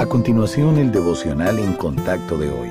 A 0.00 0.06
continuación, 0.06 0.78
el 0.78 0.92
devocional 0.92 1.58
en 1.58 1.74
contacto 1.74 2.38
de 2.38 2.50
hoy. 2.50 2.70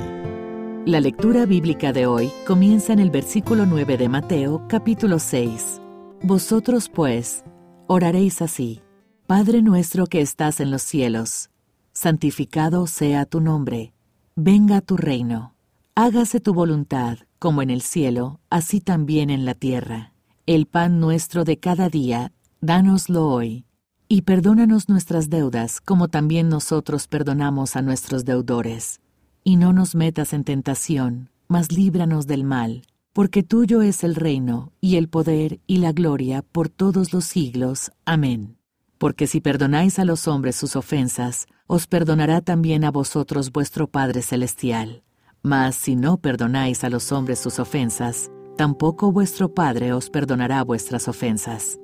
La 0.87 0.99
lectura 0.99 1.45
bíblica 1.45 1.93
de 1.93 2.07
hoy 2.07 2.31
comienza 2.47 2.91
en 2.91 2.97
el 2.97 3.11
versículo 3.11 3.67
9 3.67 3.97
de 3.97 4.09
Mateo, 4.09 4.65
capítulo 4.67 5.19
6. 5.19 5.79
Vosotros, 6.23 6.89
pues, 6.89 7.43
oraréis 7.85 8.41
así. 8.41 8.81
Padre 9.27 9.61
nuestro 9.61 10.07
que 10.07 10.21
estás 10.21 10.59
en 10.59 10.71
los 10.71 10.81
cielos, 10.81 11.51
santificado 11.93 12.87
sea 12.87 13.25
tu 13.25 13.41
nombre, 13.41 13.93
venga 14.35 14.81
tu 14.81 14.97
reino, 14.97 15.53
hágase 15.93 16.39
tu 16.39 16.55
voluntad, 16.55 17.19
como 17.37 17.61
en 17.61 17.69
el 17.69 17.83
cielo, 17.83 18.39
así 18.49 18.81
también 18.81 19.29
en 19.29 19.45
la 19.45 19.53
tierra. 19.53 20.13
El 20.47 20.65
pan 20.65 20.99
nuestro 20.99 21.43
de 21.43 21.59
cada 21.59 21.89
día, 21.89 22.31
dánoslo 22.59 23.27
hoy 23.27 23.67
y 24.11 24.23
perdónanos 24.23 24.89
nuestras 24.89 25.29
deudas, 25.29 25.79
como 25.79 26.07
también 26.07 26.49
nosotros 26.49 27.07
perdonamos 27.07 27.75
a 27.75 27.83
nuestros 27.83 28.25
deudores. 28.25 29.01
Y 29.43 29.55
no 29.55 29.71
nos 29.71 29.93
metas 29.93 30.33
en 30.33 30.43
tentación, 30.43 31.29
mas 31.47 31.71
líbranos 31.71 32.25
del 32.25 32.43
mal, 32.43 32.81
porque 33.13 33.43
tuyo 33.43 33.83
es 33.83 34.03
el 34.03 34.15
reino, 34.15 34.73
y 34.81 34.95
el 34.95 35.09
poder, 35.09 35.59
y 35.67 35.77
la 35.77 35.91
gloria, 35.91 36.41
por 36.41 36.69
todos 36.69 37.13
los 37.13 37.25
siglos. 37.25 37.91
Amén. 38.03 38.57
Porque 38.97 39.27
si 39.27 39.41
perdonáis 39.41 39.99
a 39.99 40.05
los 40.05 40.27
hombres 40.27 40.55
sus 40.55 40.75
ofensas, 40.75 41.45
os 41.67 41.85
perdonará 41.85 42.41
también 42.41 42.85
a 42.85 42.91
vosotros 42.91 43.51
vuestro 43.51 43.87
Padre 43.87 44.23
Celestial. 44.23 45.03
Mas 45.43 45.75
si 45.75 45.95
no 45.95 46.17
perdonáis 46.17 46.83
a 46.83 46.89
los 46.89 47.11
hombres 47.11 47.37
sus 47.37 47.59
ofensas, 47.59 48.31
tampoco 48.57 49.11
vuestro 49.11 49.53
Padre 49.53 49.93
os 49.93 50.09
perdonará 50.09 50.63
vuestras 50.63 51.07
ofensas. 51.07 51.79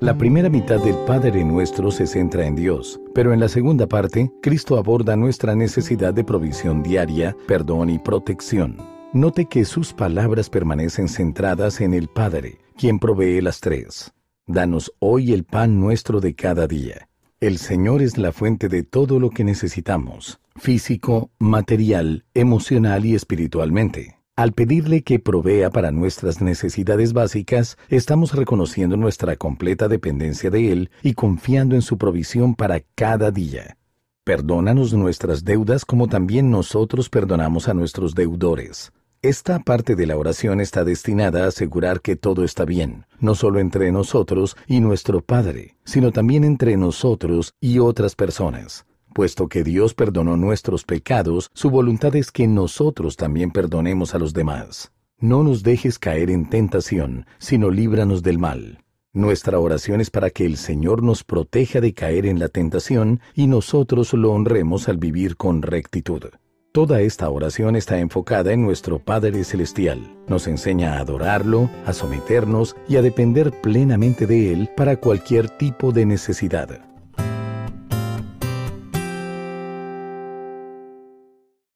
La 0.00 0.16
primera 0.16 0.48
mitad 0.48 0.80
del 0.80 0.94
Padre 1.06 1.44
Nuestro 1.44 1.90
se 1.90 2.06
centra 2.06 2.46
en 2.46 2.54
Dios, 2.54 3.00
pero 3.14 3.32
en 3.32 3.40
la 3.40 3.48
segunda 3.48 3.88
parte, 3.88 4.30
Cristo 4.40 4.78
aborda 4.78 5.16
nuestra 5.16 5.56
necesidad 5.56 6.14
de 6.14 6.22
provisión 6.22 6.84
diaria, 6.84 7.36
perdón 7.48 7.90
y 7.90 7.98
protección. 7.98 8.76
Note 9.12 9.46
que 9.46 9.64
sus 9.64 9.92
palabras 9.92 10.50
permanecen 10.50 11.08
centradas 11.08 11.80
en 11.80 11.94
el 11.94 12.06
Padre, 12.06 12.58
quien 12.76 13.00
provee 13.00 13.40
las 13.40 13.58
tres. 13.58 14.12
Danos 14.46 14.92
hoy 15.00 15.32
el 15.32 15.42
pan 15.42 15.80
nuestro 15.80 16.20
de 16.20 16.36
cada 16.36 16.68
día. 16.68 17.08
El 17.40 17.58
Señor 17.58 18.00
es 18.00 18.18
la 18.18 18.30
fuente 18.30 18.68
de 18.68 18.84
todo 18.84 19.18
lo 19.18 19.30
que 19.30 19.42
necesitamos, 19.42 20.38
físico, 20.54 21.32
material, 21.40 22.24
emocional 22.34 23.04
y 23.04 23.16
espiritualmente. 23.16 24.17
Al 24.38 24.52
pedirle 24.52 25.02
que 25.02 25.18
provea 25.18 25.68
para 25.68 25.90
nuestras 25.90 26.40
necesidades 26.40 27.12
básicas, 27.12 27.76
estamos 27.88 28.34
reconociendo 28.34 28.96
nuestra 28.96 29.34
completa 29.34 29.88
dependencia 29.88 30.48
de 30.48 30.70
Él 30.70 30.90
y 31.02 31.14
confiando 31.14 31.74
en 31.74 31.82
su 31.82 31.98
provisión 31.98 32.54
para 32.54 32.82
cada 32.94 33.32
día. 33.32 33.76
Perdónanos 34.22 34.94
nuestras 34.94 35.44
deudas 35.44 35.84
como 35.84 36.06
también 36.06 36.52
nosotros 36.52 37.08
perdonamos 37.08 37.66
a 37.68 37.74
nuestros 37.74 38.14
deudores. 38.14 38.92
Esta 39.22 39.58
parte 39.58 39.96
de 39.96 40.06
la 40.06 40.16
oración 40.16 40.60
está 40.60 40.84
destinada 40.84 41.42
a 41.42 41.48
asegurar 41.48 42.00
que 42.00 42.14
todo 42.14 42.44
está 42.44 42.64
bien, 42.64 43.06
no 43.18 43.34
solo 43.34 43.58
entre 43.58 43.90
nosotros 43.90 44.56
y 44.68 44.78
nuestro 44.78 45.20
Padre, 45.20 45.74
sino 45.82 46.12
también 46.12 46.44
entre 46.44 46.76
nosotros 46.76 47.54
y 47.60 47.80
otras 47.80 48.14
personas. 48.14 48.86
Puesto 49.14 49.48
que 49.48 49.64
Dios 49.64 49.94
perdonó 49.94 50.36
nuestros 50.36 50.84
pecados, 50.84 51.50
su 51.54 51.70
voluntad 51.70 52.14
es 52.16 52.30
que 52.30 52.46
nosotros 52.46 53.16
también 53.16 53.50
perdonemos 53.50 54.14
a 54.14 54.18
los 54.18 54.32
demás. 54.32 54.92
No 55.18 55.42
nos 55.42 55.62
dejes 55.62 55.98
caer 55.98 56.30
en 56.30 56.48
tentación, 56.48 57.26
sino 57.38 57.70
líbranos 57.70 58.22
del 58.22 58.38
mal. 58.38 58.84
Nuestra 59.12 59.58
oración 59.58 60.00
es 60.00 60.10
para 60.10 60.30
que 60.30 60.46
el 60.46 60.56
Señor 60.56 61.02
nos 61.02 61.24
proteja 61.24 61.80
de 61.80 61.94
caer 61.94 62.26
en 62.26 62.38
la 62.38 62.48
tentación 62.48 63.20
y 63.34 63.46
nosotros 63.46 64.12
lo 64.12 64.32
honremos 64.32 64.88
al 64.88 64.98
vivir 64.98 65.36
con 65.36 65.62
rectitud. 65.62 66.22
Toda 66.70 67.00
esta 67.00 67.28
oración 67.30 67.74
está 67.74 67.98
enfocada 67.98 68.52
en 68.52 68.62
nuestro 68.62 68.98
Padre 69.00 69.42
Celestial. 69.42 70.16
Nos 70.28 70.46
enseña 70.46 70.94
a 70.94 71.00
adorarlo, 71.00 71.70
a 71.86 71.92
someternos 71.92 72.76
y 72.88 72.96
a 72.96 73.02
depender 73.02 73.50
plenamente 73.62 74.26
de 74.26 74.52
Él 74.52 74.70
para 74.76 74.98
cualquier 74.98 75.48
tipo 75.48 75.90
de 75.90 76.06
necesidad. 76.06 76.84